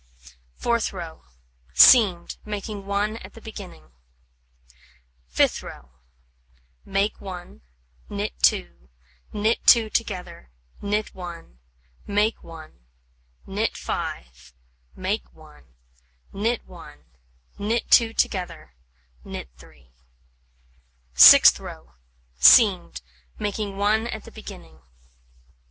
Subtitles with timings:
[0.55, 1.25] Fourth row:
[1.75, 3.91] Seamed, making 1 at the beginning.
[5.27, 5.91] Fifth row:
[6.83, 7.61] Make 1,
[8.09, 8.89] knit 2,
[9.31, 10.49] knit 2 together,
[10.81, 11.59] knit 1,
[12.07, 12.79] make 1,
[13.45, 14.55] knit 5,
[14.95, 15.65] make 1,
[16.33, 17.05] knit 1,
[17.59, 18.73] knit 2 together,
[19.23, 19.91] knit 3.
[21.13, 21.93] Sixth row:
[22.39, 23.03] Seamed,
[23.37, 24.81] making 1 at the beginning.